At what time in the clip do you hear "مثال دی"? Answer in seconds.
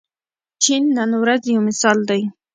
1.67-2.21